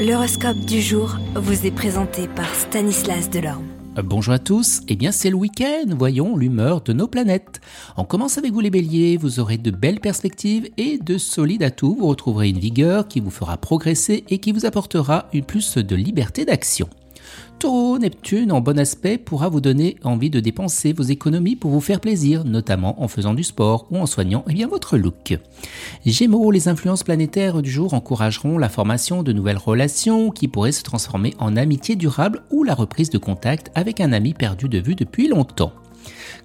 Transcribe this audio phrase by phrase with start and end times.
[0.00, 3.66] L'horoscope du jour vous est présenté par Stanislas Delorme.
[4.02, 7.60] Bonjour à tous, eh bien c'est le week-end, voyons l'humeur de nos planètes.
[7.98, 11.96] On commence avec vous les béliers, vous aurez de belles perspectives et de solides atouts,
[11.98, 15.96] vous retrouverez une vigueur qui vous fera progresser et qui vous apportera une plus de
[15.96, 16.88] liberté d'action.
[17.58, 21.80] Taureau, Neptune en bon aspect pourra vous donner envie de dépenser vos économies pour vous
[21.80, 25.38] faire plaisir, notamment en faisant du sport ou en soignant eh bien, votre look.
[26.06, 30.82] Gémeaux, les influences planétaires du jour encourageront la formation de nouvelles relations qui pourraient se
[30.82, 34.94] transformer en amitié durable ou la reprise de contact avec un ami perdu de vue
[34.94, 35.72] depuis longtemps.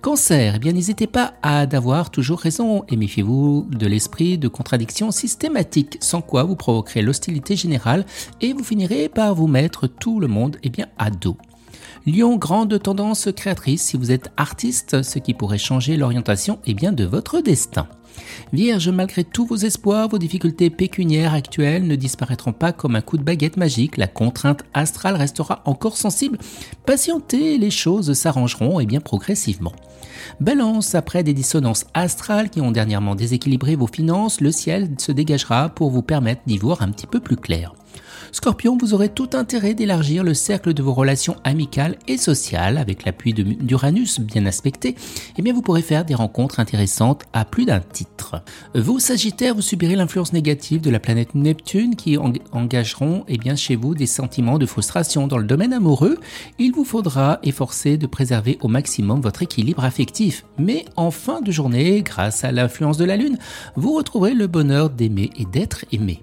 [0.02, 5.12] Cancer, eh bien n'hésitez pas à d'avoir toujours raison et méfiez-vous de l'esprit de contradiction
[5.12, 8.06] systématique, sans quoi vous provoquerez l'hostilité générale
[8.42, 11.38] et vous finirez par vous mettre tout le monde eh bien, à dos.
[12.08, 16.92] Lion, grande tendance créatrice si vous êtes artiste, ce qui pourrait changer l'orientation eh bien,
[16.92, 17.88] de votre destin.
[18.54, 23.18] Vierge, malgré tous vos espoirs, vos difficultés pécuniaires actuelles ne disparaîtront pas comme un coup
[23.18, 23.98] de baguette magique.
[23.98, 26.38] La contrainte astrale restera encore sensible.
[26.86, 29.74] Patientez, les choses s'arrangeront et bien progressivement.
[30.40, 35.70] Balance, après des dissonances astrales qui ont dernièrement déséquilibré vos finances, le ciel se dégagera
[35.70, 37.74] pour vous permettre d'y voir un petit peu plus clair.
[38.32, 43.06] Scorpion, vous aurez tout intérêt d'élargir le cercle de vos relations amicales et sociales avec
[43.06, 44.96] l'appui d'Uranus bien aspecté.
[45.38, 48.42] Eh bien, vous pourrez faire des rencontres intéressantes à plus d'un titre.
[48.74, 52.18] Vous, Sagittaire, vous subirez l'influence négative de la planète Neptune qui
[52.52, 56.18] engageront eh bien, chez vous des sentiments de frustration dans le domaine amoureux.
[56.60, 60.46] Il vous faudra efforcer de préserver au maximum votre équilibre affectif.
[60.58, 63.38] Mais en fin de journée, grâce à l'influence de la Lune,
[63.76, 66.22] vous retrouverez le bonheur d'aimer et d'être aimé.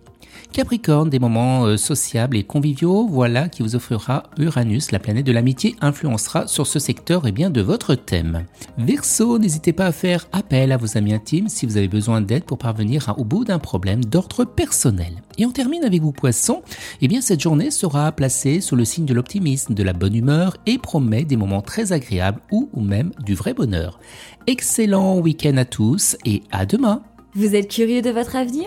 [0.52, 5.32] Capricorne, des moments euh, sociables et conviviaux, voilà qui vous offrira Uranus, la planète de
[5.32, 8.44] l'amitié, influencera sur ce secteur et bien de votre thème.
[8.78, 12.44] Verseau, n'hésitez pas à faire appel à vos amis intimes si vous avez besoin d'aide
[12.44, 15.22] pour parvenir au bout d'un problème d'ordre personnel.
[15.38, 16.62] Et on termine avec vous Poissons,
[17.00, 20.56] et bien cette journée sera placée sous le signe de l'optimisme, de la bonne humeur
[20.66, 23.98] et promet des moments très agréables ou, ou même du vrai bonheur.
[24.46, 27.02] Excellent week-end à tous et à demain.
[27.34, 28.66] Vous êtes curieux de votre avenir?